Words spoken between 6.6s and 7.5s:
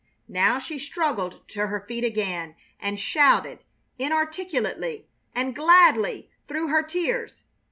her tears.